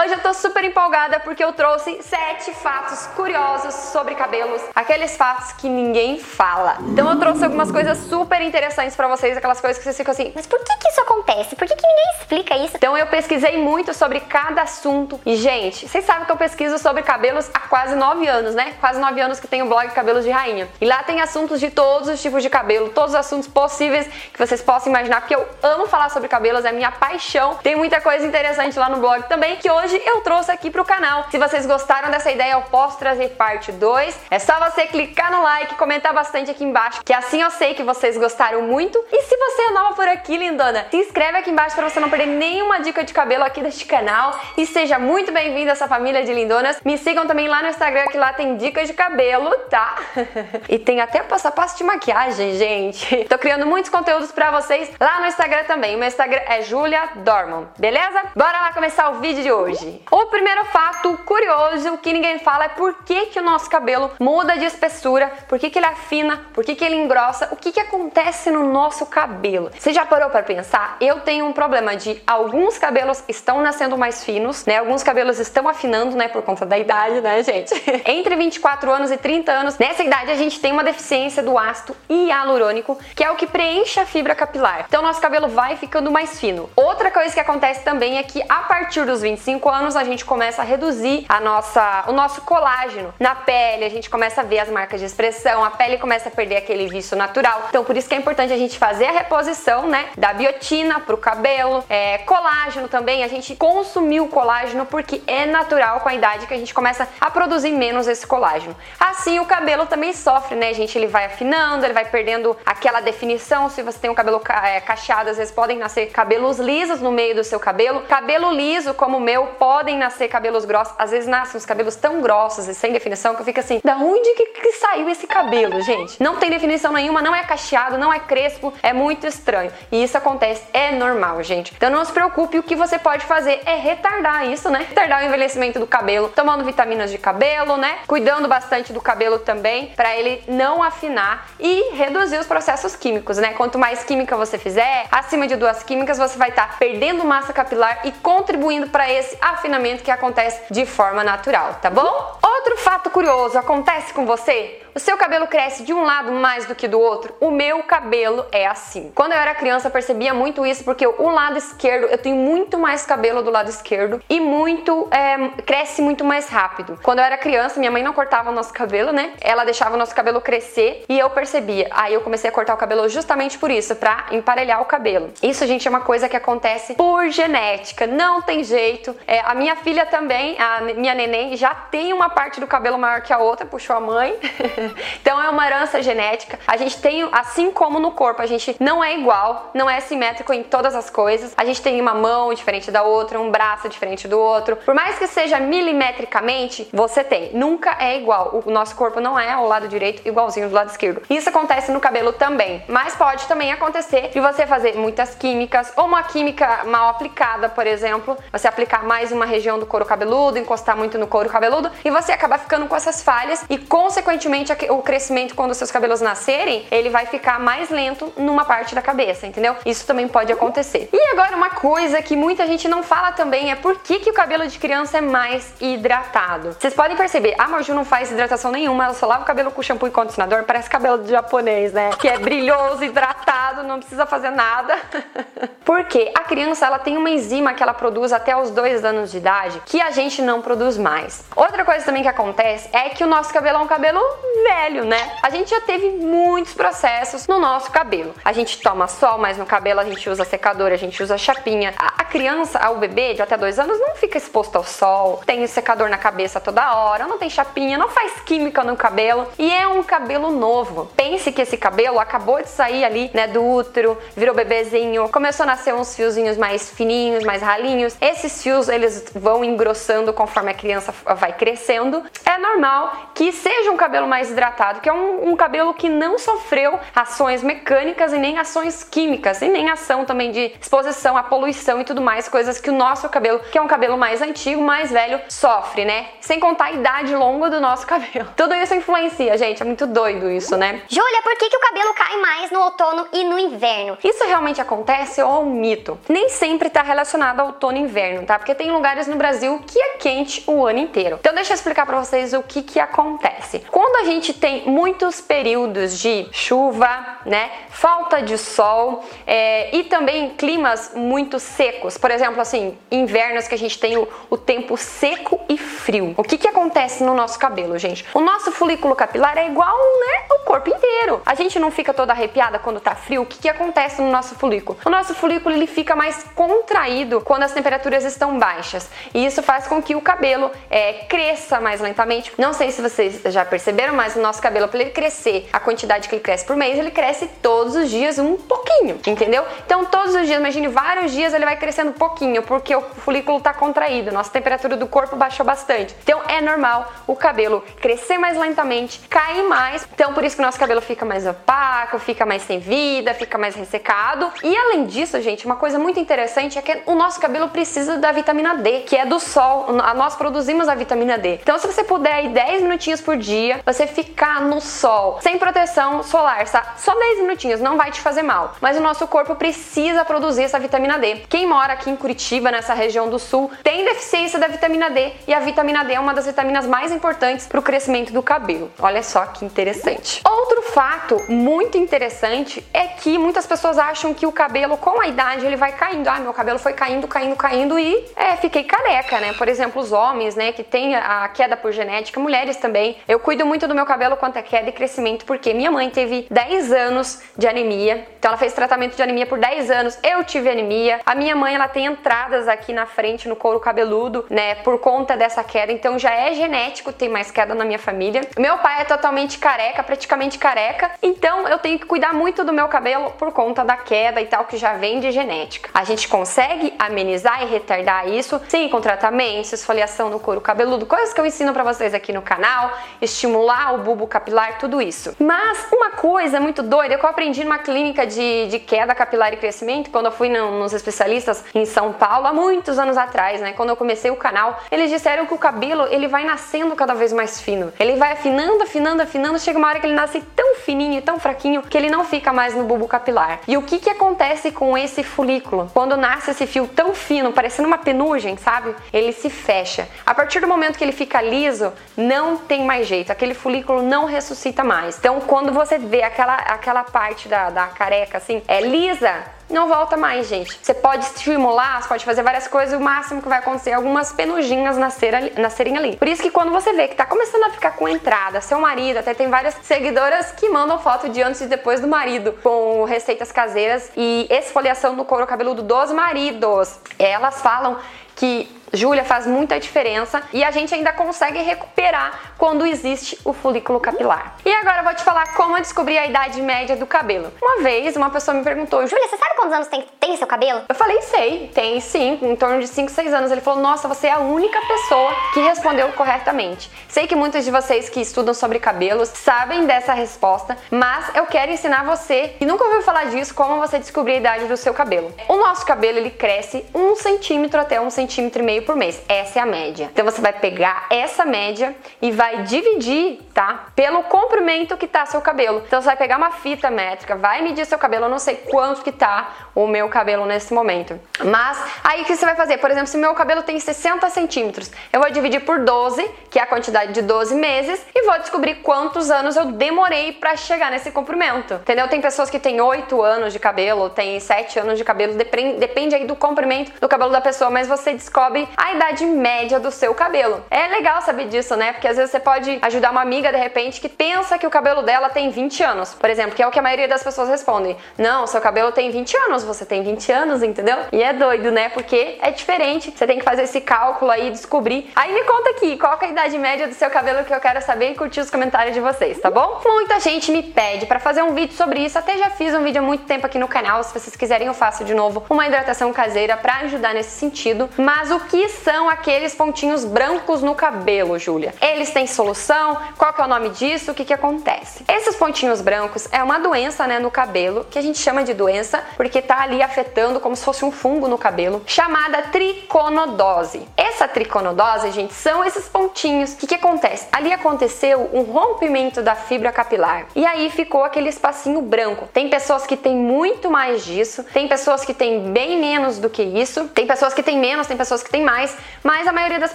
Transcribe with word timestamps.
Hoje 0.00 0.12
eu 0.12 0.20
tô 0.20 0.32
super 0.32 0.62
empolgada 0.62 1.18
porque 1.18 1.42
eu 1.42 1.52
trouxe 1.52 2.00
sete 2.02 2.52
fatos 2.52 3.04
curiosos 3.16 3.74
sobre 3.74 4.14
cabelos, 4.14 4.62
aqueles 4.72 5.16
fatos 5.16 5.50
que 5.54 5.68
ninguém 5.68 6.20
fala. 6.20 6.78
Então 6.82 7.10
eu 7.10 7.18
trouxe 7.18 7.42
algumas 7.42 7.72
coisas 7.72 7.98
super 7.98 8.40
interessantes 8.40 8.94
para 8.94 9.08
vocês, 9.08 9.36
aquelas 9.36 9.60
coisas 9.60 9.76
que 9.76 9.82
vocês 9.82 9.96
ficam 9.96 10.12
assim, 10.12 10.30
mas 10.36 10.46
por 10.46 10.60
que 10.60 10.76
que 10.76 10.86
isso 10.86 11.00
acontece? 11.18 11.56
Por 11.56 11.66
que 11.66 11.74
que 11.74 11.86
ninguém 11.86 12.04
explica 12.18 12.56
isso? 12.56 12.76
Então 12.76 12.96
eu 12.96 13.06
pesquisei 13.06 13.58
muito 13.58 13.92
sobre 13.92 14.20
cada 14.20 14.62
assunto 14.62 15.20
e 15.26 15.36
gente, 15.36 15.88
vocês 15.88 16.04
sabem 16.04 16.24
que 16.24 16.32
eu 16.32 16.36
pesquiso 16.36 16.78
sobre 16.78 17.02
cabelos 17.02 17.50
há 17.52 17.60
quase 17.60 17.94
nove 17.94 18.26
anos, 18.26 18.54
né? 18.54 18.74
Quase 18.80 19.00
nove 19.00 19.20
anos 19.20 19.40
que 19.40 19.46
tenho 19.46 19.66
o 19.66 19.68
blog 19.68 19.88
Cabelos 19.90 20.24
de 20.24 20.30
Rainha. 20.30 20.68
E 20.80 20.86
lá 20.86 21.02
tem 21.02 21.20
assuntos 21.20 21.60
de 21.60 21.70
todos 21.70 22.08
os 22.08 22.20
tipos 22.20 22.42
de 22.42 22.50
cabelo, 22.50 22.90
todos 22.90 23.10
os 23.10 23.16
assuntos 23.16 23.48
possíveis 23.48 24.06
que 24.32 24.38
vocês 24.38 24.62
possam 24.62 24.90
imaginar, 24.90 25.20
porque 25.20 25.34
eu 25.34 25.46
amo 25.62 25.86
falar 25.86 26.10
sobre 26.10 26.28
cabelos, 26.28 26.64
é 26.64 26.72
minha 26.72 26.90
paixão. 26.90 27.56
Tem 27.56 27.74
muita 27.74 28.00
coisa 28.00 28.26
interessante 28.26 28.78
lá 28.78 28.88
no 28.88 28.98
blog 28.98 29.22
também 29.28 29.56
que 29.56 29.70
hoje 29.70 30.00
eu 30.04 30.20
trouxe 30.20 30.50
aqui 30.50 30.70
pro 30.70 30.84
canal. 30.84 31.26
Se 31.30 31.38
vocês 31.38 31.66
gostaram 31.66 32.10
dessa 32.10 32.30
ideia, 32.30 32.52
eu 32.52 32.62
posso 32.62 32.98
trazer 32.98 33.30
parte 33.30 33.72
2. 33.72 34.18
É 34.30 34.38
só 34.38 34.58
você 34.58 34.86
clicar 34.86 35.30
no 35.32 35.42
like, 35.42 35.74
comentar 35.74 36.12
bastante 36.12 36.50
aqui 36.50 36.64
embaixo, 36.64 37.02
que 37.04 37.12
assim 37.12 37.42
eu 37.42 37.50
sei 37.50 37.74
que 37.74 37.82
vocês 37.82 38.16
gostaram 38.16 38.62
muito. 38.62 39.02
E 39.10 39.22
se 39.22 39.36
você 39.36 39.62
é 39.62 39.70
nova 39.70 39.94
por 39.94 40.08
aqui, 40.08 40.36
lindona, 40.36 40.86
se 40.90 41.07
inscreve 41.08 41.38
aqui 41.38 41.50
embaixo 41.50 41.74
para 41.74 41.88
você 41.88 41.98
não 41.98 42.10
perder 42.10 42.26
nenhuma 42.26 42.80
dica 42.80 43.02
de 43.02 43.14
cabelo 43.14 43.42
aqui 43.42 43.62
deste 43.62 43.86
canal 43.86 44.38
e 44.58 44.66
seja 44.66 44.98
muito 44.98 45.32
bem-vindo 45.32 45.70
a 45.70 45.72
essa 45.72 45.88
família 45.88 46.22
de 46.22 46.34
lindonas. 46.34 46.80
Me 46.84 46.98
sigam 46.98 47.26
também 47.26 47.48
lá 47.48 47.62
no 47.62 47.68
Instagram 47.68 48.08
que 48.08 48.18
lá 48.18 48.34
tem 48.34 48.56
dicas 48.58 48.88
de 48.88 48.94
cabelo, 48.94 49.50
tá? 49.70 49.96
e 50.68 50.78
tem 50.78 51.00
até 51.00 51.22
passo 51.22 51.48
a 51.48 51.50
passo 51.50 51.78
de 51.78 51.84
maquiagem, 51.84 52.54
gente. 52.54 53.24
Tô 53.24 53.38
criando 53.38 53.66
muitos 53.66 53.90
conteúdos 53.90 54.30
para 54.30 54.50
vocês 54.50 54.90
lá 55.00 55.20
no 55.20 55.26
Instagram 55.26 55.64
também. 55.64 55.96
O 55.96 55.98
meu 55.98 56.08
Instagram 56.08 56.42
é 56.46 56.60
Julia 56.60 57.08
Dorman, 57.16 57.68
beleza? 57.78 58.24
Bora 58.36 58.60
lá 58.60 58.72
começar 58.74 59.08
o 59.08 59.14
vídeo 59.14 59.42
de 59.42 59.50
hoje. 59.50 60.02
O 60.10 60.26
primeiro 60.26 60.66
fato 60.66 61.16
curioso 61.24 61.96
que 61.98 62.12
ninguém 62.12 62.38
fala 62.38 62.66
é 62.66 62.68
por 62.68 63.02
que, 63.04 63.26
que 63.26 63.40
o 63.40 63.42
nosso 63.42 63.70
cabelo 63.70 64.10
muda 64.20 64.58
de 64.58 64.66
espessura, 64.66 65.32
por 65.48 65.58
que, 65.58 65.70
que 65.70 65.78
ele 65.78 65.86
afina, 65.86 66.44
por 66.52 66.64
que, 66.64 66.74
que 66.74 66.84
ele 66.84 66.96
engrossa, 66.96 67.48
o 67.50 67.56
que, 67.56 67.72
que 67.72 67.80
acontece 67.80 68.50
no 68.50 68.70
nosso 68.70 69.06
cabelo. 69.06 69.70
Você 69.78 69.90
já 69.90 70.04
parou 70.04 70.28
para 70.28 70.42
pensar? 70.42 70.97
Eu 71.00 71.20
tenho 71.20 71.46
um 71.46 71.52
problema 71.52 71.96
de 71.96 72.20
alguns 72.26 72.76
cabelos 72.76 73.22
estão 73.28 73.62
nascendo 73.62 73.96
mais 73.96 74.24
finos, 74.24 74.64
né? 74.66 74.78
Alguns 74.78 75.02
cabelos 75.02 75.38
estão 75.38 75.68
afinando, 75.68 76.16
né? 76.16 76.26
Por 76.26 76.42
conta 76.42 76.66
da 76.66 76.76
idade, 76.76 77.20
né, 77.20 77.42
gente? 77.42 77.72
Entre 78.04 78.34
24 78.34 78.90
anos 78.90 79.10
e 79.12 79.16
30 79.16 79.52
anos, 79.52 79.78
nessa 79.78 80.02
idade 80.02 80.30
a 80.30 80.34
gente 80.34 80.58
tem 80.58 80.72
uma 80.72 80.82
deficiência 80.82 81.40
do 81.40 81.56
ácido 81.56 81.96
hialurônico, 82.10 82.98
que 83.14 83.22
é 83.22 83.30
o 83.30 83.36
que 83.36 83.46
preenche 83.46 84.00
a 84.00 84.06
fibra 84.06 84.34
capilar. 84.34 84.86
Então 84.88 85.00
nosso 85.00 85.20
cabelo 85.20 85.48
vai 85.48 85.76
ficando 85.76 86.10
mais 86.10 86.40
fino. 86.40 86.68
Outra 86.74 87.10
coisa 87.12 87.32
que 87.32 87.40
acontece 87.40 87.84
também 87.84 88.18
é 88.18 88.22
que 88.24 88.42
a 88.48 88.62
partir 88.62 89.04
dos 89.04 89.22
25 89.22 89.68
anos 89.68 89.94
a 89.94 90.02
gente 90.02 90.24
começa 90.24 90.62
a 90.62 90.64
reduzir 90.64 91.26
a 91.28 91.38
nossa, 91.38 92.04
o 92.08 92.12
nosso 92.12 92.40
colágeno 92.40 93.14
na 93.20 93.36
pele, 93.36 93.84
a 93.84 93.90
gente 93.90 94.10
começa 94.10 94.40
a 94.40 94.44
ver 94.44 94.58
as 94.58 94.68
marcas 94.68 94.98
de 94.98 95.06
expressão, 95.06 95.62
a 95.62 95.70
pele 95.70 95.98
começa 95.98 96.28
a 96.28 96.32
perder 96.32 96.56
aquele 96.56 96.88
vício 96.88 97.16
natural. 97.16 97.66
Então 97.68 97.84
por 97.84 97.96
isso 97.96 98.08
que 98.08 98.14
é 98.16 98.18
importante 98.18 98.52
a 98.52 98.56
gente 98.56 98.76
fazer 98.76 99.06
a 99.06 99.12
reposição, 99.12 99.86
né, 99.86 100.08
da 100.16 100.32
biotina 100.32 100.77
pro 101.04 101.16
cabelo, 101.16 101.84
é, 101.88 102.18
colágeno 102.18 102.88
também, 102.88 103.24
a 103.24 103.28
gente 103.28 103.54
consumir 103.56 104.20
o 104.20 104.28
colágeno 104.28 104.86
porque 104.86 105.22
é 105.26 105.46
natural 105.46 106.00
com 106.00 106.08
a 106.08 106.14
idade 106.14 106.46
que 106.46 106.54
a 106.54 106.56
gente 106.56 106.74
começa 106.74 107.08
a 107.20 107.30
produzir 107.30 107.72
menos 107.72 108.06
esse 108.06 108.26
colágeno. 108.26 108.76
Assim 108.98 109.38
o 109.38 109.44
cabelo 109.44 109.86
também 109.86 110.12
sofre, 110.12 110.56
né, 110.56 110.72
gente? 110.74 110.96
Ele 110.96 111.06
vai 111.06 111.26
afinando, 111.26 111.84
ele 111.84 111.94
vai 111.94 112.04
perdendo 112.04 112.56
aquela 112.64 113.00
definição. 113.00 113.68
Se 113.68 113.82
você 113.82 113.98
tem 113.98 114.10
um 114.10 114.14
cabelo 114.14 114.40
é, 114.64 114.80
cacheado, 114.80 115.30
às 115.30 115.36
vezes 115.36 115.52
podem 115.52 115.78
nascer 115.78 116.06
cabelos 116.10 116.58
lisos 116.58 117.00
no 117.00 117.10
meio 117.10 117.34
do 117.34 117.44
seu 117.44 117.58
cabelo. 117.58 118.02
Cabelo 118.02 118.52
liso, 118.52 118.94
como 118.94 119.18
o 119.18 119.20
meu, 119.20 119.46
podem 119.58 119.96
nascer 119.98 120.28
cabelos 120.28 120.64
grossos. 120.64 120.94
Às 120.98 121.10
vezes 121.10 121.28
nascem 121.28 121.56
os 121.56 121.66
cabelos 121.66 121.96
tão 121.96 122.20
grossos 122.20 122.68
e 122.68 122.74
sem 122.74 122.92
definição 122.92 123.34
que 123.34 123.40
eu 123.40 123.44
fico 123.44 123.60
assim, 123.60 123.80
da 123.84 123.96
onde 123.96 124.34
que, 124.34 124.46
que 124.46 124.72
saiu 124.72 125.08
esse 125.08 125.26
cabelo, 125.26 125.80
gente? 125.80 126.22
Não 126.22 126.36
tem 126.36 126.50
definição 126.50 126.92
nenhuma, 126.92 127.22
não 127.22 127.34
é 127.34 127.42
cacheado, 127.42 127.98
não 127.98 128.12
é 128.12 128.20
crespo, 128.20 128.72
é 128.82 128.92
muito 128.92 129.26
estranho. 129.26 129.72
E 129.90 130.02
isso 130.02 130.16
acontece, 130.16 130.62
é 130.72 130.92
normal, 130.92 131.42
gente. 131.42 131.72
Então 131.76 131.90
não 131.90 132.04
se 132.04 132.12
preocupe, 132.12 132.58
o 132.58 132.62
que 132.62 132.76
você 132.76 132.98
pode 132.98 133.24
fazer 133.24 133.60
é 133.64 133.76
retardar 133.76 134.46
isso, 134.48 134.70
né? 134.70 134.86
Retardar 134.88 135.22
o 135.22 135.26
envelhecimento 135.26 135.78
do 135.78 135.86
cabelo, 135.86 136.28
tomando 136.28 136.64
vitaminas 136.64 137.10
de 137.10 137.18
cabelo, 137.18 137.76
né? 137.76 137.98
Cuidando 138.06 138.48
bastante 138.48 138.92
do 138.92 139.00
cabelo 139.00 139.38
também, 139.38 139.88
para 139.96 140.16
ele 140.16 140.42
não 140.48 140.82
afinar 140.82 141.48
e 141.58 141.94
reduzir 141.94 142.38
os 142.38 142.46
processos 142.46 142.96
químicos, 142.96 143.38
né? 143.38 143.54
Quanto 143.54 143.78
mais 143.78 144.04
química 144.04 144.36
você 144.36 144.58
fizer, 144.58 145.06
acima 145.10 145.46
de 145.46 145.56
duas 145.56 145.82
químicas, 145.82 146.18
você 146.18 146.38
vai 146.38 146.50
estar 146.50 146.68
tá 146.68 146.76
perdendo 146.78 147.24
massa 147.24 147.52
capilar 147.52 148.00
e 148.04 148.12
contribuindo 148.12 148.88
para 148.88 149.10
esse 149.12 149.36
afinamento 149.40 150.02
que 150.02 150.10
acontece 150.10 150.62
de 150.70 150.86
forma 150.86 151.24
natural, 151.24 151.78
tá 151.80 151.90
bom? 151.90 152.38
Outro 152.42 152.76
fato 152.78 153.10
curioso 153.10 153.58
acontece 153.58 154.12
com 154.12 154.26
você? 154.26 154.82
O 154.98 155.00
seu 155.00 155.16
cabelo 155.16 155.46
cresce 155.46 155.84
de 155.84 155.94
um 155.94 156.02
lado 156.02 156.32
mais 156.32 156.66
do 156.66 156.74
que 156.74 156.88
do 156.88 156.98
outro? 156.98 157.32
O 157.38 157.52
meu 157.52 157.84
cabelo 157.84 158.44
é 158.50 158.66
assim. 158.66 159.12
Quando 159.14 159.30
eu 159.30 159.38
era 159.38 159.54
criança, 159.54 159.86
eu 159.86 159.92
percebia 159.92 160.34
muito 160.34 160.66
isso 160.66 160.82
porque 160.82 161.06
o 161.06 161.30
lado 161.30 161.56
esquerdo 161.56 162.06
eu 162.06 162.18
tenho 162.18 162.34
muito 162.34 162.76
mais 162.76 163.06
cabelo 163.06 163.40
do 163.40 163.48
lado 163.48 163.70
esquerdo 163.70 164.20
e 164.28 164.40
muito 164.40 165.06
é, 165.12 165.50
cresce 165.62 166.02
muito 166.02 166.24
mais 166.24 166.48
rápido. 166.48 166.98
Quando 167.00 167.20
eu 167.20 167.24
era 167.24 167.38
criança, 167.38 167.78
minha 167.78 167.92
mãe 167.92 168.02
não 168.02 168.12
cortava 168.12 168.50
o 168.50 168.52
nosso 168.52 168.72
cabelo, 168.72 169.12
né? 169.12 169.34
Ela 169.40 169.62
deixava 169.62 169.94
o 169.94 169.96
nosso 169.96 170.12
cabelo 170.12 170.40
crescer 170.40 171.04
e 171.08 171.16
eu 171.16 171.30
percebia. 171.30 171.86
Aí 171.92 172.12
eu 172.12 172.20
comecei 172.20 172.50
a 172.50 172.52
cortar 172.52 172.74
o 172.74 172.76
cabelo 172.76 173.08
justamente 173.08 173.56
por 173.56 173.70
isso, 173.70 173.94
para 173.94 174.26
emparelhar 174.32 174.82
o 174.82 174.84
cabelo. 174.84 175.30
Isso, 175.40 175.64
gente, 175.64 175.86
é 175.86 175.90
uma 175.90 176.00
coisa 176.00 176.28
que 176.28 176.36
acontece 176.36 176.94
por 176.94 177.28
genética, 177.28 178.04
não 178.04 178.42
tem 178.42 178.64
jeito. 178.64 179.14
É, 179.28 179.42
a 179.44 179.54
minha 179.54 179.76
filha 179.76 180.04
também, 180.06 180.60
a 180.60 180.80
minha 180.80 181.14
neném, 181.14 181.56
já 181.56 181.72
tem 181.72 182.12
uma 182.12 182.28
parte 182.28 182.58
do 182.58 182.66
cabelo 182.66 182.98
maior 182.98 183.20
que 183.20 183.32
a 183.32 183.38
outra, 183.38 183.64
puxou 183.64 183.94
a 183.94 184.00
mãe. 184.00 184.36
então 185.20 185.40
é 185.40 185.48
uma 185.48 185.66
herança 185.66 186.02
genética. 186.02 186.58
A 186.66 186.76
gente 186.76 186.98
tem, 186.98 187.28
assim 187.32 187.70
como 187.70 187.98
no 187.98 188.12
corpo, 188.12 188.42
a 188.42 188.46
gente 188.46 188.76
não 188.80 189.02
é 189.02 189.18
igual, 189.18 189.70
não 189.74 189.88
é 189.88 190.00
simétrico 190.00 190.52
em 190.52 190.62
todas 190.62 190.94
as 190.94 191.10
coisas. 191.10 191.52
A 191.56 191.64
gente 191.64 191.82
tem 191.82 192.00
uma 192.00 192.14
mão 192.14 192.52
diferente 192.54 192.90
da 192.90 193.02
outra, 193.02 193.40
um 193.40 193.50
braço 193.50 193.88
diferente 193.88 194.26
do 194.26 194.38
outro. 194.38 194.76
Por 194.76 194.94
mais 194.94 195.18
que 195.18 195.26
seja 195.26 195.58
milimetricamente, 195.60 196.88
você 196.92 197.22
tem. 197.24 197.52
Nunca 197.52 197.96
é 197.98 198.16
igual. 198.16 198.62
O 198.64 198.70
nosso 198.70 198.94
corpo 198.94 199.20
não 199.20 199.38
é 199.38 199.52
ao 199.52 199.66
lado 199.66 199.88
direito 199.88 200.26
igualzinho 200.26 200.68
do 200.68 200.74
lado 200.74 200.90
esquerdo. 200.90 201.22
Isso 201.28 201.48
acontece 201.48 201.90
no 201.90 202.00
cabelo 202.00 202.32
também, 202.32 202.82
mas 202.88 203.14
pode 203.14 203.46
também 203.46 203.72
acontecer 203.72 204.30
de 204.30 204.40
você 204.40 204.66
fazer 204.66 204.96
muitas 204.96 205.34
químicas 205.34 205.92
ou 205.96 206.06
uma 206.06 206.22
química 206.22 206.84
mal 206.84 207.08
aplicada, 207.08 207.68
por 207.68 207.86
exemplo, 207.86 208.36
você 208.52 208.68
aplicar 208.68 209.04
mais 209.04 209.32
uma 209.32 209.44
região 209.44 209.78
do 209.78 209.86
couro 209.86 210.04
cabeludo, 210.04 210.58
encostar 210.58 210.96
muito 210.96 211.18
no 211.18 211.26
couro 211.26 211.48
cabeludo 211.48 211.90
e 212.04 212.10
você 212.10 212.32
acaba 212.32 212.58
ficando 212.58 212.86
com 212.86 212.96
essas 212.96 213.22
falhas 213.22 213.64
e 213.68 213.78
consequentemente 213.78 214.72
o 214.90 215.02
crescimento 215.02 215.54
quando 215.54 215.74
seus 215.74 215.90
cabelos 215.90 216.20
nascerem, 216.20 216.86
ele 216.90 217.10
vai 217.10 217.26
ficar 217.26 217.58
mais 217.58 217.90
lento 217.90 218.32
numa 218.36 218.64
parte 218.64 218.94
da 218.94 219.02
cabeça, 219.02 219.46
entendeu? 219.46 219.76
Isso 219.84 220.06
também 220.06 220.28
pode 220.28 220.52
acontecer. 220.52 221.08
E 221.12 221.32
agora 221.32 221.56
uma 221.56 221.70
coisa 221.70 222.20
que 222.22 222.36
muita 222.36 222.66
gente 222.66 222.88
não 222.88 223.02
fala 223.02 223.32
também 223.32 223.70
é 223.70 223.74
por 223.74 223.98
que, 224.00 224.18
que 224.20 224.30
o 224.30 224.34
cabelo 224.34 224.66
de 224.66 224.78
criança 224.78 225.18
é 225.18 225.20
mais 225.20 225.72
hidratado. 225.80 226.76
Vocês 226.78 226.94
podem 226.94 227.16
perceber, 227.16 227.54
a 227.58 227.68
Marju 227.68 227.94
não 227.94 228.04
faz 228.04 228.30
hidratação 228.30 228.70
nenhuma, 228.70 229.04
ela 229.04 229.14
só 229.14 229.26
lava 229.26 229.42
o 229.42 229.46
cabelo 229.46 229.70
com 229.70 229.82
shampoo 229.82 230.08
e 230.08 230.10
condicionador, 230.10 230.64
parece 230.64 230.88
cabelo 230.88 231.22
de 231.22 231.30
japonês, 231.30 231.92
né? 231.92 232.10
Que 232.18 232.28
é 232.28 232.38
brilhoso, 232.38 233.04
hidratado, 233.04 233.82
não 233.82 233.98
precisa 233.98 234.26
fazer 234.26 234.50
nada. 234.50 234.96
Porque 235.84 236.30
a 236.36 236.42
criança 236.42 236.86
ela 236.86 236.98
tem 236.98 237.16
uma 237.16 237.30
enzima 237.30 237.72
que 237.74 237.82
ela 237.82 237.94
produz 237.94 238.32
até 238.32 238.56
os 238.56 238.70
dois 238.70 239.04
anos 239.04 239.30
de 239.30 239.38
idade 239.38 239.82
que 239.86 240.00
a 240.00 240.10
gente 240.10 240.42
não 240.42 240.60
produz 240.60 240.98
mais. 240.98 241.44
Outra 241.56 241.84
coisa 241.84 242.04
também 242.04 242.22
que 242.22 242.28
acontece 242.28 242.88
é 242.92 243.08
que 243.08 243.24
o 243.24 243.26
nosso 243.26 243.52
cabelo 243.52 243.78
é 243.78 243.80
um 243.80 243.86
cabelo 243.86 244.20
velho, 244.62 245.04
né? 245.04 245.36
A 245.42 245.50
gente 245.50 245.70
já 245.70 245.80
teve 245.80 246.10
muitos 246.10 246.74
processos 246.74 247.46
no 247.46 247.58
nosso 247.58 247.90
cabelo. 247.90 248.34
A 248.44 248.52
gente 248.52 248.80
toma 248.80 249.08
sol 249.08 249.38
mais 249.38 249.58
no 249.58 249.66
cabelo, 249.66 250.00
a 250.00 250.04
gente 250.04 250.28
usa 250.28 250.44
secador, 250.44 250.92
a 250.92 250.96
gente 250.96 251.22
usa 251.22 251.36
chapinha. 251.38 251.94
A, 251.98 252.24
criança, 252.28 252.90
o 252.90 252.96
bebê 252.96 253.34
de 253.34 253.40
até 253.40 253.56
dois 253.56 253.78
anos 253.78 253.98
não 253.98 254.14
fica 254.14 254.36
exposto 254.36 254.76
ao 254.76 254.84
sol, 254.84 255.40
tem 255.46 255.66
secador 255.66 256.10
na 256.10 256.18
cabeça 256.18 256.60
toda 256.60 256.94
hora, 256.94 257.26
não 257.26 257.38
tem 257.38 257.48
chapinha, 257.48 257.96
não 257.96 258.08
faz 258.08 258.32
química 258.44 258.84
no 258.84 258.96
cabelo 258.96 259.46
e 259.58 259.72
é 259.72 259.88
um 259.88 260.02
cabelo 260.02 260.50
novo. 260.50 261.10
Pense 261.16 261.50
que 261.50 261.62
esse 261.62 261.76
cabelo 261.76 262.20
acabou 262.20 262.60
de 262.60 262.68
sair 262.68 263.04
ali, 263.04 263.30
né, 263.32 263.46
do 263.46 263.64
útero, 263.64 264.18
virou 264.36 264.54
bebezinho, 264.54 265.28
começou 265.30 265.64
a 265.64 265.66
nascer 265.68 265.94
uns 265.94 266.14
fiozinhos 266.14 266.58
mais 266.58 266.90
fininhos, 266.90 267.44
mais 267.44 267.62
ralinhos. 267.62 268.16
Esses 268.20 268.62
fios 268.62 268.88
eles 268.88 269.24
vão 269.34 269.64
engrossando 269.64 270.32
conforme 270.32 270.70
a 270.70 270.74
criança 270.74 271.14
vai 271.36 271.52
crescendo. 271.52 272.22
É 272.44 272.58
normal 272.58 273.30
que 273.34 273.52
seja 273.52 273.90
um 273.90 273.96
cabelo 273.96 274.26
mais 274.26 274.47
hidratado, 274.50 275.00
que 275.00 275.08
é 275.08 275.12
um, 275.12 275.50
um 275.50 275.56
cabelo 275.56 275.94
que 275.94 276.08
não 276.08 276.38
sofreu 276.38 276.98
ações 277.14 277.62
mecânicas 277.62 278.32
e 278.32 278.38
nem 278.38 278.58
ações 278.58 279.04
químicas, 279.04 279.62
e 279.62 279.68
nem 279.68 279.90
ação 279.90 280.24
também 280.24 280.50
de 280.50 280.72
exposição 280.80 281.36
à 281.36 281.42
poluição 281.42 282.00
e 282.00 282.04
tudo 282.04 282.20
mais, 282.20 282.48
coisas 282.48 282.80
que 282.80 282.90
o 282.90 282.94
nosso 282.94 283.28
cabelo, 283.28 283.60
que 283.70 283.78
é 283.78 283.82
um 283.82 283.86
cabelo 283.86 284.16
mais 284.16 284.42
antigo, 284.42 284.80
mais 284.80 285.10
velho, 285.10 285.40
sofre, 285.48 286.04
né? 286.04 286.26
Sem 286.40 286.60
contar 286.60 286.86
a 286.86 286.92
idade 286.92 287.34
longa 287.34 287.70
do 287.70 287.80
nosso 287.80 288.06
cabelo. 288.08 288.48
Tudo 288.56 288.74
isso 288.74 288.94
influencia, 288.94 289.56
gente, 289.56 289.82
é 289.82 289.84
muito 289.84 290.06
doido 290.06 290.50
isso, 290.50 290.76
né? 290.76 291.02
Júlia, 291.08 291.42
por 291.42 291.56
que, 291.56 291.68
que 291.68 291.76
o 291.76 291.80
cabelo 291.80 292.14
cai 292.14 292.36
mais 292.40 292.70
no 292.70 292.80
outono 292.80 293.26
e 293.32 293.44
no 293.44 293.58
inverno? 293.58 294.18
Isso 294.22 294.44
realmente 294.44 294.80
acontece 294.80 295.42
ou 295.42 295.50
é 295.50 295.58
um 295.60 295.70
mito? 295.70 296.18
Nem 296.28 296.48
sempre 296.48 296.88
está 296.88 297.02
relacionado 297.02 297.60
ao 297.60 297.66
outono 297.68 297.96
e 297.98 298.00
inverno, 298.00 298.46
tá? 298.46 298.58
Porque 298.58 298.74
tem 298.74 298.90
lugares 298.90 299.26
no 299.26 299.36
Brasil 299.36 299.82
que 299.86 300.00
é 300.00 300.16
quente 300.18 300.62
o 300.66 300.86
ano 300.86 300.98
inteiro. 300.98 301.38
Então 301.40 301.54
deixa 301.54 301.72
eu 301.72 301.74
explicar 301.74 302.06
para 302.06 302.18
vocês 302.18 302.52
o 302.52 302.62
que 302.62 302.82
que 302.82 303.00
acontece. 303.00 303.84
Quando 303.90 304.16
a 304.16 304.24
gente 304.24 304.37
tem 304.40 304.86
muitos 304.86 305.40
períodos 305.40 306.18
de 306.18 306.46
chuva, 306.52 307.38
né, 307.44 307.70
falta 307.90 308.42
de 308.42 308.56
sol 308.56 309.24
é, 309.46 309.94
e 309.96 310.04
também 310.04 310.50
climas 310.50 311.12
muito 311.14 311.58
secos, 311.58 312.16
por 312.16 312.30
exemplo, 312.30 312.60
assim, 312.60 312.96
invernos 313.10 313.66
que 313.66 313.74
a 313.74 313.78
gente 313.78 313.98
tem 313.98 314.16
o, 314.16 314.28
o 314.50 314.56
tempo 314.56 314.96
seco 314.96 315.60
e 315.68 315.76
frio. 315.76 316.34
O 316.36 316.42
que 316.42 316.56
que 316.56 316.68
acontece 316.68 317.22
no 317.24 317.34
nosso 317.34 317.58
cabelo, 317.58 317.98
gente? 317.98 318.24
O 318.34 318.40
nosso 318.40 318.70
folículo 318.72 319.14
capilar 319.14 319.56
é 319.58 319.66
igual, 319.66 319.96
né, 319.96 320.44
o 320.50 320.58
corpo 320.64 320.90
inteiro. 320.90 321.42
A 321.44 321.54
gente 321.54 321.78
não 321.78 321.90
fica 321.90 322.14
toda 322.14 322.32
arrepiada 322.32 322.78
quando 322.78 323.00
tá 323.00 323.14
frio. 323.14 323.42
O 323.42 323.46
que 323.46 323.58
que 323.58 323.68
acontece 323.68 324.20
no 324.20 324.30
nosso 324.30 324.54
folículo? 324.54 324.98
O 325.04 325.10
nosso 325.10 325.34
folículo 325.34 325.74
ele 325.74 325.86
fica 325.86 326.14
mais 326.14 326.44
contraído 326.54 327.40
quando 327.40 327.62
as 327.62 327.72
temperaturas 327.72 328.24
estão 328.24 328.58
baixas 328.58 329.08
e 329.34 329.44
isso 329.44 329.62
faz 329.62 329.86
com 329.86 330.02
que 330.02 330.14
o 330.14 330.20
cabelo 330.20 330.70
é, 330.90 331.24
cresça 331.28 331.80
mais 331.80 332.00
lentamente. 332.00 332.52
Não 332.58 332.72
sei 332.72 332.90
se 332.90 333.00
vocês 333.00 333.42
já 333.46 333.64
perceberam, 333.64 334.14
mas 334.14 334.27
o 334.36 334.40
nosso 334.40 334.60
cabelo 334.60 334.88
para 334.88 335.00
ele 335.00 335.10
crescer, 335.10 335.68
a 335.72 335.80
quantidade 335.80 336.28
que 336.28 336.34
ele 336.34 336.42
cresce 336.42 336.64
por 336.64 336.76
mês, 336.76 336.98
ele 336.98 337.10
cresce 337.10 337.46
todos 337.62 337.94
os 337.94 338.10
dias 338.10 338.38
um 338.38 338.56
pouquinho, 338.56 339.20
entendeu? 339.26 339.64
Então 339.84 340.04
todos 340.04 340.34
os 340.34 340.46
dias, 340.46 340.58
imagine 340.58 340.88
vários 340.88 341.32
dias 341.32 341.54
ele 341.54 341.64
vai 341.64 341.76
crescendo 341.76 342.10
um 342.10 342.14
pouquinho 342.14 342.62
porque 342.62 342.94
o 342.94 343.00
folículo 343.00 343.58
está 343.58 343.72
contraído, 343.72 344.32
nossa 344.32 344.50
temperatura 344.50 344.96
do 344.96 345.06
corpo 345.06 345.36
baixou 345.36 345.64
bastante. 345.64 346.14
Então 346.22 346.40
é 346.48 346.60
normal 346.60 347.12
o 347.26 347.36
cabelo 347.36 347.82
crescer 348.00 348.38
mais 348.38 348.56
lentamente, 348.56 349.20
cair 349.28 349.62
mais. 349.64 350.06
Então 350.12 350.32
por 350.32 350.44
isso 350.44 350.56
que 350.56 350.62
o 350.62 350.64
nosso 350.64 350.78
cabelo 350.78 351.00
fica 351.00 351.24
mais 351.24 351.46
opaco, 351.46 352.18
fica 352.18 352.44
mais 352.44 352.62
sem 352.62 352.78
vida, 352.78 353.34
fica 353.34 353.58
mais 353.58 353.74
ressecado. 353.74 354.50
E 354.62 354.76
além 354.76 355.06
disso, 355.06 355.40
gente, 355.40 355.66
uma 355.66 355.76
coisa 355.76 355.98
muito 355.98 356.18
interessante 356.18 356.78
é 356.78 356.82
que 356.82 357.02
o 357.06 357.14
nosso 357.14 357.40
cabelo 357.40 357.68
precisa 357.68 358.18
da 358.18 358.32
vitamina 358.32 358.76
D, 358.76 359.00
que 359.00 359.16
é 359.16 359.24
do 359.24 359.38
sol. 359.38 359.92
Nós 359.92 360.36
produzimos 360.36 360.88
a 360.88 360.94
vitamina 360.94 361.38
D. 361.38 361.54
Então 361.62 361.78
se 361.78 361.86
você 361.86 362.04
puder 362.04 362.32
aí 362.32 362.48
10 362.48 362.82
minutinhos 362.82 363.20
por 363.20 363.36
dia, 363.36 363.80
você 363.84 364.06
ficar 364.18 364.62
no 364.62 364.80
sol, 364.80 365.38
sem 365.40 365.56
proteção 365.58 366.24
solar, 366.24 366.66
só 366.96 367.14
10 367.14 367.38
minutinhos, 367.42 367.80
não 367.80 367.96
vai 367.96 368.10
te 368.10 368.20
fazer 368.20 368.42
mal. 368.42 368.74
Mas 368.80 368.96
o 368.96 369.00
nosso 369.00 369.28
corpo 369.28 369.54
precisa 369.54 370.24
produzir 370.24 370.64
essa 370.64 370.76
vitamina 370.80 371.20
D. 371.20 371.42
Quem 371.48 371.68
mora 371.68 371.92
aqui 371.92 372.10
em 372.10 372.16
Curitiba, 372.16 372.72
nessa 372.72 372.94
região 372.94 373.30
do 373.30 373.38
sul, 373.38 373.70
tem 373.84 374.04
deficiência 374.04 374.58
da 374.58 374.66
vitamina 374.66 375.08
D 375.08 375.32
e 375.46 375.54
a 375.54 375.60
vitamina 375.60 376.04
D 376.04 376.14
é 376.14 376.20
uma 376.20 376.34
das 376.34 376.46
vitaminas 376.46 376.84
mais 376.84 377.12
importantes 377.12 377.68
para 377.68 377.78
o 377.78 377.82
crescimento 377.82 378.32
do 378.32 378.42
cabelo. 378.42 378.90
Olha 378.98 379.22
só 379.22 379.46
que 379.46 379.64
interessante. 379.64 380.42
Outro 380.44 380.82
fato 380.82 381.40
muito 381.48 381.96
interessante 381.96 382.84
é 382.92 383.06
que 383.06 383.38
muitas 383.38 383.66
pessoas 383.66 383.98
acham 383.98 384.34
que 384.34 384.46
o 384.46 384.50
cabelo 384.50 384.96
com 384.96 385.20
a 385.20 385.28
idade 385.28 385.64
ele 385.64 385.76
vai 385.76 385.92
caindo. 385.92 386.26
Ah, 386.26 386.40
meu 386.40 386.52
cabelo 386.52 386.80
foi 386.80 386.92
caindo, 386.92 387.28
caindo, 387.28 387.54
caindo 387.54 387.96
e 387.96 388.26
é, 388.34 388.56
fiquei 388.56 388.82
careca, 388.82 389.38
né? 389.38 389.52
Por 389.52 389.68
exemplo, 389.68 390.02
os 390.02 390.10
homens, 390.10 390.56
né, 390.56 390.72
que 390.72 390.82
tem 390.82 391.14
a 391.14 391.46
queda 391.48 391.76
por 391.76 391.92
genética, 391.92 392.40
mulheres 392.40 392.76
também. 392.78 393.16
Eu 393.28 393.38
cuido 393.38 393.64
muito 393.64 393.86
do 393.86 393.94
meu 393.94 394.07
cabelo 394.08 394.36
quanto 394.36 394.56
é 394.56 394.62
queda 394.62 394.88
e 394.88 394.92
crescimento 394.92 395.44
porque 395.44 395.74
minha 395.74 395.90
mãe 395.90 396.10
teve 396.10 396.46
10 396.50 396.92
anos 396.92 397.40
de 397.56 397.68
anemia. 397.68 398.26
Então 398.38 398.50
ela 398.50 398.58
fez 398.58 398.72
tratamento 398.72 399.14
de 399.14 399.22
anemia 399.22 399.46
por 399.46 399.58
10 399.58 399.90
anos. 399.90 400.18
Eu 400.22 400.42
tive 400.42 400.70
anemia. 400.70 401.20
A 401.26 401.34
minha 401.34 401.54
mãe, 401.54 401.74
ela 401.74 401.88
tem 401.88 402.06
entradas 402.06 402.66
aqui 402.66 402.92
na 402.92 403.06
frente 403.06 403.48
no 403.48 403.54
couro 403.54 403.78
cabeludo, 403.78 404.46
né, 404.48 404.76
por 404.76 404.98
conta 404.98 405.36
dessa 405.36 405.62
queda. 405.62 405.92
Então 405.92 406.18
já 406.18 406.32
é 406.32 406.54
genético 406.54 407.12
ter 407.12 407.28
mais 407.28 407.50
queda 407.50 407.74
na 407.74 407.84
minha 407.84 407.98
família. 407.98 408.40
Meu 408.58 408.78
pai 408.78 409.02
é 409.02 409.04
totalmente 409.04 409.58
careca, 409.58 410.02
praticamente 410.02 410.58
careca. 410.58 411.10
Então 411.22 411.68
eu 411.68 411.78
tenho 411.78 411.98
que 411.98 412.06
cuidar 412.06 412.32
muito 412.32 412.64
do 412.64 412.72
meu 412.72 412.88
cabelo 412.88 413.30
por 413.32 413.52
conta 413.52 413.84
da 413.84 413.96
queda 413.96 414.40
e 414.40 414.46
tal 414.46 414.64
que 414.64 414.76
já 414.76 414.94
vem 414.94 415.20
de 415.20 415.30
genética. 415.30 415.90
A 415.92 416.04
gente 416.04 416.28
consegue 416.28 416.94
amenizar 416.98 417.62
e 417.62 417.66
retardar 417.66 418.28
isso 418.28 418.60
sim 418.68 418.88
com 418.88 419.00
tratamento, 419.00 419.72
esfoliação 419.72 420.30
no 420.30 420.40
couro 420.40 420.60
cabeludo, 420.60 421.06
coisas 421.06 421.32
que 421.32 421.40
eu 421.40 421.46
ensino 421.46 421.72
para 421.72 421.84
vocês 421.84 422.14
aqui 422.14 422.32
no 422.32 422.42
canal, 422.42 422.92
estimular 423.20 423.94
o 423.94 423.97
bulbo 423.98 424.26
capilar, 424.26 424.78
tudo 424.78 425.00
isso. 425.00 425.34
Mas 425.38 425.86
uma 425.92 426.10
coisa 426.10 426.60
muito 426.60 426.82
doida 426.82 427.18
que 427.18 427.24
eu 427.24 427.28
aprendi 427.28 427.64
numa 427.64 427.78
clínica 427.78 428.26
de, 428.26 428.66
de 428.68 428.78
queda 428.78 429.14
capilar 429.14 429.52
e 429.52 429.56
crescimento, 429.56 430.10
quando 430.10 430.26
eu 430.26 430.32
fui 430.32 430.48
no, 430.48 430.78
nos 430.78 430.92
especialistas 430.92 431.64
em 431.74 431.84
São 431.84 432.12
Paulo, 432.12 432.46
há 432.46 432.52
muitos 432.52 432.98
anos 432.98 433.16
atrás, 433.16 433.60
né? 433.60 433.72
Quando 433.72 433.90
eu 433.90 433.96
comecei 433.96 434.30
o 434.30 434.36
canal, 434.36 434.80
eles 434.90 435.10
disseram 435.10 435.46
que 435.46 435.54
o 435.54 435.58
cabelo 435.58 436.06
ele 436.10 436.28
vai 436.28 436.44
nascendo 436.44 436.94
cada 436.94 437.14
vez 437.14 437.32
mais 437.32 437.60
fino. 437.60 437.92
Ele 437.98 438.16
vai 438.16 438.32
afinando, 438.32 438.82
afinando, 438.82 439.22
afinando, 439.22 439.58
chega 439.58 439.78
uma 439.78 439.88
hora 439.88 440.00
que 440.00 440.06
ele 440.06 440.14
nasce 440.14 440.40
tão 440.54 440.67
fininho 440.78 441.18
e 441.18 441.22
tão 441.22 441.38
fraquinho 441.38 441.82
que 441.82 441.96
ele 441.96 442.10
não 442.10 442.24
fica 442.24 442.52
mais 442.52 442.74
no 442.74 442.84
bulbo 442.84 443.06
capilar. 443.06 443.60
E 443.68 443.76
o 443.76 443.82
que 443.82 443.98
que 443.98 444.10
acontece 444.10 444.72
com 444.72 444.96
esse 444.96 445.22
folículo? 445.22 445.90
Quando 445.92 446.16
nasce 446.16 446.50
esse 446.50 446.66
fio 446.66 446.88
tão 446.88 447.14
fino, 447.14 447.52
parecendo 447.52 447.88
uma 447.88 447.98
penugem, 447.98 448.56
sabe? 448.56 448.94
Ele 449.12 449.32
se 449.32 449.50
fecha. 449.50 450.08
A 450.24 450.34
partir 450.34 450.60
do 450.60 450.66
momento 450.66 450.96
que 450.96 451.04
ele 451.04 451.12
fica 451.12 451.42
liso, 451.42 451.92
não 452.16 452.56
tem 452.56 452.84
mais 452.84 453.06
jeito. 453.06 453.30
Aquele 453.30 453.54
folículo 453.54 454.02
não 454.02 454.24
ressuscita 454.24 454.82
mais. 454.82 455.18
Então, 455.18 455.40
quando 455.40 455.72
você 455.72 455.98
vê 455.98 456.22
aquela, 456.22 456.54
aquela 456.54 457.04
parte 457.04 457.48
da, 457.48 457.70
da 457.70 457.86
careca 457.88 458.38
assim, 458.38 458.62
é 458.66 458.80
lisa, 458.80 459.57
não 459.70 459.88
volta 459.88 460.16
mais, 460.16 460.46
gente. 460.46 460.78
Você 460.82 460.94
pode 460.94 461.24
estimular, 461.24 462.02
você 462.02 462.08
pode 462.08 462.24
fazer 462.24 462.42
várias 462.42 462.66
coisas, 462.66 462.98
o 462.98 463.02
máximo 463.02 463.42
que 463.42 463.48
vai 463.48 463.58
acontecer 463.58 463.90
é 463.90 463.94
algumas 463.94 464.32
penuginhas 464.32 464.96
nascer 464.96 465.52
nascerem 465.58 465.96
ali. 465.96 466.16
Por 466.16 466.28
isso 466.28 466.42
que 466.42 466.50
quando 466.50 466.70
você 466.72 466.92
vê 466.92 467.08
que 467.08 467.14
tá 467.14 467.26
começando 467.26 467.64
a 467.64 467.70
ficar 467.70 467.92
com 467.92 468.08
entrada, 468.08 468.60
seu 468.60 468.80
marido, 468.80 469.18
até 469.18 469.34
tem 469.34 469.48
várias 469.48 469.74
seguidoras 469.82 470.52
que 470.52 470.68
mandam 470.68 470.98
foto 470.98 471.28
de 471.28 471.42
antes 471.42 471.60
e 471.60 471.66
depois 471.66 472.00
do 472.00 472.08
marido 472.08 472.52
com 472.62 473.04
receitas 473.04 473.52
caseiras 473.52 474.10
e 474.16 474.46
esfoliação 474.50 475.14
no 475.14 475.24
couro 475.24 475.46
cabeludo 475.46 475.82
dos 475.82 476.12
maridos. 476.12 476.98
Elas 477.18 477.60
falam 477.60 477.98
que 478.34 478.77
Júlia 478.92 479.24
faz 479.24 479.46
muita 479.46 479.78
diferença 479.78 480.42
e 480.52 480.64
a 480.64 480.70
gente 480.70 480.94
ainda 480.94 481.12
consegue 481.12 481.60
recuperar 481.60 482.54
quando 482.58 482.86
existe 482.86 483.38
o 483.44 483.52
folículo 483.52 484.00
capilar. 484.00 484.56
E 484.64 484.72
agora 484.72 484.98
eu 484.98 485.04
vou 485.04 485.14
te 485.14 485.22
falar 485.22 485.54
como 485.54 485.76
eu 485.76 485.80
descobri 485.80 486.18
a 486.18 486.26
idade 486.26 486.60
média 486.60 486.96
do 486.96 487.06
cabelo. 487.06 487.52
Uma 487.62 487.82
vez 487.82 488.16
uma 488.16 488.30
pessoa 488.30 488.56
me 488.56 488.64
perguntou: 488.64 489.06
Júlia, 489.06 489.28
você 489.28 489.36
sabe 489.36 489.54
quantos 489.56 489.72
anos 489.72 489.88
tem, 489.88 490.04
tem 490.18 490.36
seu 490.36 490.46
cabelo? 490.46 490.82
Eu 490.88 490.94
falei: 490.94 491.20
sei, 491.22 491.70
tem 491.74 492.00
sim, 492.00 492.38
em 492.42 492.56
torno 492.56 492.80
de 492.80 492.86
5, 492.86 493.10
6 493.10 493.32
anos. 493.32 493.50
Ele 493.50 493.60
falou: 493.60 493.80
Nossa, 493.80 494.08
você 494.08 494.26
é 494.26 494.32
a 494.32 494.38
única 494.38 494.80
pessoa 494.80 495.32
que 495.54 495.60
respondeu 495.60 496.12
corretamente. 496.12 496.90
Sei 497.08 497.26
que 497.26 497.36
muitos 497.36 497.64
de 497.64 497.70
vocês 497.70 498.08
que 498.08 498.20
estudam 498.20 498.54
sobre 498.54 498.78
cabelos 498.78 499.28
sabem 499.28 499.86
dessa 499.86 500.12
resposta, 500.12 500.76
mas 500.90 501.34
eu 501.34 501.46
quero 501.46 501.72
ensinar 501.72 502.04
você 502.04 502.54
que 502.58 502.66
nunca 502.66 502.84
ouviu 502.84 503.02
falar 503.02 503.24
disso, 503.26 503.54
como 503.54 503.78
você 503.78 503.98
descobrir 503.98 504.34
a 504.34 504.36
idade 504.36 504.64
do 504.66 504.76
seu 504.76 504.92
cabelo. 504.92 505.32
O 505.48 505.56
nosso 505.56 505.84
cabelo 505.84 506.18
ele 506.18 506.30
cresce 506.30 506.84
um 506.94 507.14
centímetro 507.16 507.80
até 507.80 508.00
um 508.00 508.10
centímetro 508.10 508.62
e 508.62 508.64
meio 508.64 508.77
por 508.82 508.96
mês. 508.96 509.22
Essa 509.28 509.58
é 509.58 509.62
a 509.62 509.66
média. 509.66 510.10
Então 510.12 510.24
você 510.24 510.40
vai 510.40 510.52
pegar 510.52 511.06
essa 511.10 511.44
média 511.44 511.94
e 512.20 512.30
vai 512.30 512.62
dividir, 512.62 513.40
tá? 513.54 513.86
Pelo 513.94 514.22
comprimento 514.24 514.96
que 514.96 515.06
tá 515.06 515.26
seu 515.26 515.40
cabelo. 515.40 515.82
Então 515.86 516.00
você 516.00 516.06
vai 516.06 516.16
pegar 516.16 516.36
uma 516.36 516.50
fita 516.50 516.90
métrica, 516.90 517.36
vai 517.36 517.62
medir 517.62 517.86
seu 517.86 517.98
cabelo, 517.98 518.26
eu 518.26 518.28
não 518.28 518.38
sei 518.38 518.56
quanto 518.56 519.02
que 519.02 519.12
tá 519.12 519.70
o 519.74 519.86
meu 519.86 520.08
cabelo 520.08 520.46
nesse 520.46 520.72
momento. 520.74 521.18
Mas 521.44 521.82
aí 522.02 522.22
o 522.22 522.24
que 522.24 522.36
você 522.36 522.44
vai 522.44 522.54
fazer? 522.54 522.78
Por 522.78 522.90
exemplo, 522.90 523.08
se 523.08 523.16
meu 523.16 523.34
cabelo 523.34 523.62
tem 523.62 523.78
60 523.78 524.28
centímetros, 524.30 524.90
eu 525.12 525.20
vou 525.20 525.30
dividir 525.30 525.60
por 525.60 525.78
12, 525.80 526.28
que 526.50 526.58
é 526.58 526.62
a 526.62 526.66
quantidade 526.66 527.12
de 527.12 527.22
12 527.22 527.54
meses, 527.54 528.04
e 528.14 528.26
vou 528.26 528.38
descobrir 528.38 528.76
quantos 528.76 529.30
anos 529.30 529.56
eu 529.56 529.66
demorei 529.66 530.32
para 530.32 530.56
chegar 530.56 530.90
nesse 530.90 531.10
comprimento. 531.10 531.74
Entendeu? 531.74 532.08
Tem 532.08 532.20
pessoas 532.20 532.50
que 532.50 532.58
têm 532.58 532.80
8 532.80 533.22
anos 533.22 533.52
de 533.52 533.58
cabelo, 533.58 534.10
tem 534.10 534.38
7 534.38 534.78
anos 534.80 534.98
de 534.98 535.04
cabelo, 535.04 535.34
depende 535.34 536.14
aí 536.14 536.26
do 536.26 536.36
comprimento 536.36 536.92
do 537.00 537.08
cabelo 537.08 537.30
da 537.30 537.40
pessoa, 537.40 537.70
mas 537.70 537.88
você 537.88 538.12
descobre 538.12 538.67
a 538.76 538.92
idade 538.92 539.24
média 539.26 539.78
do 539.78 539.90
seu 539.90 540.14
cabelo. 540.14 540.64
É 540.70 540.88
legal 540.88 541.20
saber 541.22 541.48
disso, 541.48 541.76
né? 541.76 541.92
Porque 541.92 542.08
às 542.08 542.16
vezes 542.16 542.30
você 542.30 542.40
pode 542.40 542.78
ajudar 542.82 543.10
uma 543.10 543.22
amiga 543.22 543.50
de 543.52 543.58
repente 543.58 544.00
que 544.00 544.08
pensa 544.08 544.58
que 544.58 544.66
o 544.66 544.70
cabelo 544.70 545.02
dela 545.02 545.28
tem 545.28 545.50
20 545.50 545.82
anos, 545.82 546.14
por 546.14 546.28
exemplo, 546.30 546.54
que 546.54 546.62
é 546.62 546.66
o 546.66 546.70
que 546.70 546.78
a 546.78 546.82
maioria 546.82 547.08
das 547.08 547.22
pessoas 547.22 547.48
respondem. 547.48 547.96
Não, 548.16 548.46
seu 548.46 548.60
cabelo 548.60 548.92
tem 548.92 549.10
20 549.10 549.36
anos, 549.36 549.64
você 549.64 549.84
tem 549.84 550.02
20 550.02 550.32
anos, 550.32 550.62
entendeu? 550.62 550.98
E 551.12 551.22
é 551.22 551.32
doido, 551.32 551.70
né? 551.70 551.88
Porque 551.88 552.38
é 552.40 552.50
diferente. 552.50 553.12
Você 553.14 553.26
tem 553.26 553.38
que 553.38 553.44
fazer 553.44 553.62
esse 553.62 553.80
cálculo 553.80 554.30
aí, 554.30 554.50
descobrir. 554.50 555.10
Aí 555.14 555.32
me 555.32 555.44
conta 555.44 555.70
aqui, 555.70 555.96
qual 555.96 556.18
é 556.20 556.24
a 556.24 556.28
idade 556.28 556.58
média 556.58 556.86
do 556.88 556.94
seu 556.94 557.10
cabelo 557.10 557.44
que 557.44 557.54
eu 557.54 557.60
quero 557.60 557.80
saber 557.82 558.12
e 558.12 558.14
curtir 558.14 558.40
os 558.40 558.50
comentários 558.50 558.94
de 558.94 559.00
vocês, 559.00 559.38
tá 559.40 559.50
bom? 559.50 559.80
Muita 559.84 560.20
gente 560.20 560.50
me 560.50 560.62
pede 560.62 561.06
para 561.06 561.18
fazer 561.18 561.42
um 561.42 561.54
vídeo 561.54 561.74
sobre 561.74 562.00
isso. 562.00 562.18
Até 562.18 562.36
já 562.36 562.50
fiz 562.50 562.74
um 562.74 562.82
vídeo 562.82 563.00
há 563.00 563.04
muito 563.04 563.24
tempo 563.24 563.46
aqui 563.46 563.58
no 563.58 563.68
canal. 563.68 564.02
Se 564.02 564.12
vocês 564.12 564.34
quiserem, 564.36 564.66
eu 564.66 564.74
faço 564.74 565.04
de 565.04 565.14
novo 565.14 565.44
uma 565.48 565.66
hidratação 565.66 566.12
caseira 566.12 566.56
para 566.56 566.78
ajudar 566.78 567.14
nesse 567.14 567.38
sentido. 567.38 567.88
Mas 567.96 568.30
o 568.30 568.40
que 568.40 568.57
são 568.66 569.10
aqueles 569.10 569.54
pontinhos 569.54 570.06
brancos 570.06 570.62
no 570.62 570.74
cabelo, 570.74 571.38
Júlia? 571.38 571.74
Eles 571.82 572.10
têm 572.10 572.26
solução? 572.26 572.96
Qual 573.18 573.32
que 573.34 573.42
é 573.42 573.44
o 573.44 573.48
nome 573.48 573.68
disso? 573.70 574.12
O 574.12 574.14
que 574.14 574.24
que 574.24 574.32
acontece? 574.32 575.04
Esses 575.06 575.36
pontinhos 575.36 575.82
brancos 575.82 576.26
é 576.32 576.42
uma 576.42 576.58
doença, 576.58 577.06
né, 577.06 577.18
no 577.18 577.30
cabelo, 577.30 577.86
que 577.90 577.98
a 577.98 578.02
gente 578.02 578.18
chama 578.18 578.42
de 578.42 578.54
doença 578.54 579.04
porque 579.16 579.42
tá 579.42 579.60
ali 579.60 579.82
afetando 579.82 580.40
como 580.40 580.56
se 580.56 580.64
fosse 580.64 580.84
um 580.84 580.90
fungo 580.90 581.28
no 581.28 581.36
cabelo, 581.36 581.82
chamada 581.86 582.42
triconodose. 582.42 583.86
Essa 583.96 584.26
triconodose, 584.26 585.10
gente, 585.10 585.34
são 585.34 585.62
esses 585.64 585.88
pontinhos. 585.88 586.54
O 586.54 586.56
que 586.56 586.66
que 586.66 586.74
acontece? 586.74 587.26
Ali 587.30 587.52
aconteceu 587.52 588.30
um 588.32 588.42
rompimento 588.42 589.22
da 589.22 589.34
fibra 589.34 589.70
capilar 589.70 590.26
e 590.34 590.46
aí 590.46 590.70
ficou 590.70 591.04
aquele 591.04 591.28
espacinho 591.28 591.82
branco. 591.82 592.28
Tem 592.32 592.48
pessoas 592.48 592.86
que 592.86 592.96
têm 592.96 593.14
muito 593.14 593.70
mais 593.70 594.04
disso, 594.04 594.44
tem 594.44 594.66
pessoas 594.66 595.04
que 595.04 595.12
têm 595.12 595.52
bem 595.52 595.78
menos 595.78 596.18
do 596.18 596.30
que 596.30 596.42
isso, 596.42 596.88
tem 596.88 597.06
pessoas 597.06 597.34
que 597.34 597.42
têm 597.42 597.58
menos, 597.58 597.86
tem 597.86 597.96
pessoas 597.96 598.22
que 598.22 598.30
têm 598.30 598.42
mais, 598.48 598.74
mas 599.04 599.28
a 599.28 599.32
maioria 599.32 599.58
das 599.58 599.74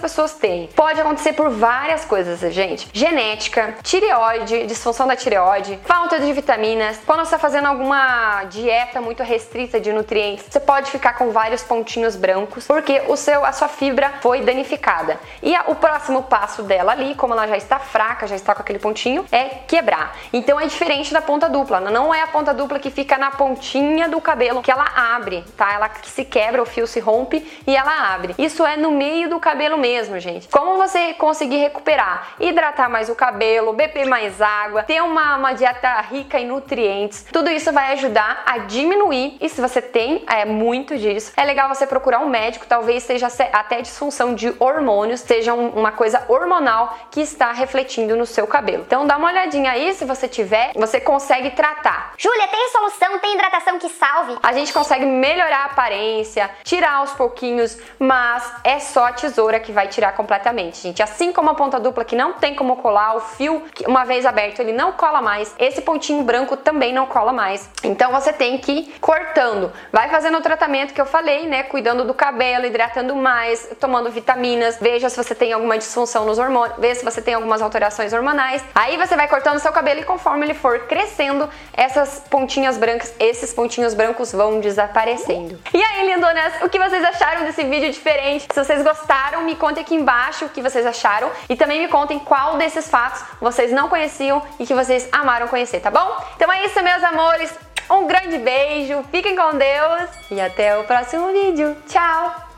pessoas 0.00 0.34
tem. 0.34 0.66
Pode 0.74 1.00
acontecer 1.00 1.32
por 1.32 1.48
várias 1.48 2.04
coisas, 2.04 2.40
gente. 2.52 2.88
Genética, 2.92 3.76
tireoide, 3.84 4.66
disfunção 4.66 5.06
da 5.06 5.14
tireoide, 5.14 5.78
falta 5.84 6.18
de 6.18 6.32
vitaminas. 6.32 7.00
Quando 7.06 7.20
você 7.20 7.36
está 7.36 7.38
fazendo 7.38 7.66
alguma 7.66 8.42
dieta 8.44 9.00
muito 9.00 9.22
restrita 9.22 9.78
de 9.78 9.92
nutrientes, 9.92 10.46
você 10.50 10.58
pode 10.58 10.90
ficar 10.90 11.12
com 11.16 11.30
vários 11.30 11.62
pontinhos 11.62 12.16
brancos, 12.16 12.66
porque 12.66 13.00
o 13.06 13.16
seu, 13.16 13.44
a 13.44 13.52
sua 13.52 13.68
fibra 13.68 14.14
foi 14.20 14.40
danificada. 14.40 15.20
E 15.40 15.54
a, 15.54 15.66
o 15.68 15.76
próximo 15.76 16.24
passo 16.24 16.64
dela 16.64 16.90
ali, 16.90 17.14
como 17.14 17.32
ela 17.32 17.46
já 17.46 17.56
está 17.56 17.78
fraca, 17.78 18.26
já 18.26 18.34
está 18.34 18.56
com 18.56 18.62
aquele 18.62 18.80
pontinho, 18.80 19.24
é 19.30 19.44
quebrar. 19.68 20.16
Então 20.32 20.58
é 20.58 20.66
diferente 20.66 21.12
da 21.12 21.22
ponta 21.22 21.48
dupla. 21.48 21.78
Não 21.78 22.12
é 22.12 22.22
a 22.22 22.26
ponta 22.26 22.52
dupla 22.52 22.80
que 22.80 22.90
fica 22.90 23.16
na 23.16 23.30
pontinha 23.30 24.08
do 24.08 24.20
cabelo 24.20 24.62
que 24.62 24.70
ela 24.72 24.86
abre, 25.14 25.44
tá? 25.56 25.72
Ela 25.72 25.88
se 26.02 26.24
quebra, 26.24 26.60
o 26.60 26.66
fio 26.66 26.88
se 26.88 26.98
rompe 26.98 27.46
e 27.64 27.76
ela 27.76 28.12
abre. 28.12 28.34
Isso 28.36 28.63
é 28.66 28.76
no 28.76 28.90
meio 28.90 29.28
do 29.28 29.40
cabelo 29.40 29.78
mesmo, 29.78 30.18
gente. 30.18 30.48
Como 30.48 30.76
você 30.76 31.14
conseguir 31.14 31.58
recuperar? 31.58 32.34
Hidratar 32.40 32.88
mais 32.88 33.08
o 33.08 33.14
cabelo, 33.14 33.72
beber 33.72 34.06
mais 34.06 34.40
água, 34.40 34.82
ter 34.82 35.02
uma, 35.02 35.36
uma 35.36 35.52
dieta 35.52 36.00
rica 36.02 36.38
em 36.38 36.46
nutrientes. 36.46 37.26
Tudo 37.32 37.50
isso 37.50 37.72
vai 37.72 37.92
ajudar 37.92 38.42
a 38.46 38.58
diminuir. 38.58 39.36
E 39.40 39.48
se 39.48 39.60
você 39.60 39.80
tem 39.80 40.24
é, 40.26 40.44
muito 40.44 40.96
disso, 40.96 41.32
é 41.36 41.44
legal 41.44 41.68
você 41.68 41.86
procurar 41.86 42.20
um 42.20 42.28
médico. 42.28 42.66
Talvez 42.66 43.02
seja 43.02 43.28
até 43.52 43.80
disfunção 43.80 44.34
de 44.34 44.54
hormônios, 44.58 45.20
seja 45.20 45.54
um, 45.54 45.70
uma 45.70 45.92
coisa 45.92 46.24
hormonal 46.28 46.96
que 47.10 47.20
está 47.20 47.52
refletindo 47.52 48.16
no 48.16 48.26
seu 48.26 48.46
cabelo. 48.46 48.84
Então 48.86 49.06
dá 49.06 49.16
uma 49.16 49.28
olhadinha 49.28 49.70
aí, 49.70 49.94
se 49.94 50.04
você 50.04 50.28
tiver, 50.28 50.72
você 50.74 51.00
consegue 51.00 51.50
tratar. 51.50 52.14
Júlia, 52.16 52.48
tem 52.48 52.70
solução, 52.70 53.18
tem 53.18 53.34
hidratação 53.34 53.78
que 53.78 53.88
salve? 53.88 54.36
A 54.42 54.52
gente 54.52 54.72
consegue 54.72 55.04
melhorar 55.04 55.62
a 55.62 55.64
aparência, 55.66 56.50
tirar 56.62 56.94
aos 56.94 57.12
pouquinhos, 57.12 57.78
mas 57.98 58.43
é 58.62 58.78
só 58.78 59.06
a 59.06 59.12
tesoura 59.12 59.60
que 59.60 59.72
vai 59.72 59.88
tirar 59.88 60.12
completamente, 60.12 60.78
gente. 60.78 61.02
Assim 61.02 61.32
como 61.32 61.50
a 61.50 61.54
ponta 61.54 61.78
dupla 61.78 62.04
que 62.04 62.16
não 62.16 62.34
tem 62.34 62.54
como 62.54 62.76
colar, 62.76 63.16
o 63.16 63.20
fio, 63.20 63.62
uma 63.86 64.04
vez 64.04 64.26
aberto, 64.26 64.60
ele 64.60 64.72
não 64.72 64.92
cola 64.92 65.20
mais. 65.20 65.54
Esse 65.58 65.82
pontinho 65.82 66.22
branco 66.22 66.56
também 66.56 66.92
não 66.92 67.06
cola 67.06 67.32
mais. 67.32 67.68
Então 67.82 68.12
você 68.12 68.32
tem 68.32 68.58
que 68.58 68.72
ir 68.72 68.94
cortando. 69.00 69.72
Vai 69.92 70.08
fazendo 70.08 70.38
o 70.38 70.40
tratamento 70.40 70.94
que 70.94 71.00
eu 71.00 71.06
falei, 71.06 71.46
né? 71.46 71.62
Cuidando 71.64 72.04
do 72.04 72.14
cabelo, 72.14 72.66
hidratando 72.66 73.14
mais, 73.14 73.68
tomando 73.80 74.10
vitaminas. 74.10 74.78
Veja 74.80 75.08
se 75.08 75.16
você 75.16 75.34
tem 75.34 75.52
alguma 75.52 75.78
disfunção 75.78 76.24
nos 76.24 76.38
hormônios, 76.38 76.78
veja 76.78 76.96
se 76.96 77.04
você 77.04 77.22
tem 77.22 77.34
algumas 77.34 77.62
alterações 77.62 78.12
hormonais. 78.12 78.64
Aí 78.74 78.96
você 78.96 79.16
vai 79.16 79.28
cortando 79.28 79.58
seu 79.58 79.72
cabelo 79.72 80.00
e 80.00 80.04
conforme 80.04 80.46
ele 80.46 80.54
for 80.54 80.80
crescendo, 80.80 81.48
essas 81.72 82.20
pontinhas 82.30 82.76
brancas, 82.76 83.14
esses 83.18 83.52
pontinhos 83.52 83.94
brancos 83.94 84.32
vão 84.32 84.60
desaparecendo. 84.60 85.58
E 85.72 85.82
aí, 85.82 86.06
lindonas, 86.06 86.62
o 86.62 86.68
que 86.68 86.78
vocês 86.78 87.04
acharam 87.04 87.44
desse 87.44 87.64
vídeo 87.64 87.90
diferente? 87.90 88.33
Se 88.40 88.64
vocês 88.64 88.82
gostaram, 88.82 89.42
me 89.42 89.56
contem 89.56 89.82
aqui 89.82 89.94
embaixo 89.94 90.44
o 90.44 90.48
que 90.48 90.62
vocês 90.62 90.84
acharam 90.86 91.30
e 91.48 91.56
também 91.56 91.80
me 91.80 91.88
contem 91.88 92.18
qual 92.18 92.56
desses 92.56 92.88
fatos 92.88 93.22
vocês 93.40 93.72
não 93.72 93.88
conheciam 93.88 94.42
e 94.58 94.66
que 94.66 94.74
vocês 94.74 95.08
amaram 95.12 95.48
conhecer, 95.48 95.80
tá 95.80 95.90
bom? 95.90 96.16
Então 96.36 96.52
é 96.52 96.64
isso, 96.64 96.82
meus 96.82 97.02
amores. 97.02 97.52
Um 97.90 98.06
grande 98.06 98.38
beijo, 98.38 99.04
fiquem 99.10 99.36
com 99.36 99.56
Deus 99.56 100.10
e 100.30 100.40
até 100.40 100.78
o 100.78 100.84
próximo 100.84 101.32
vídeo. 101.32 101.76
Tchau! 101.86 102.53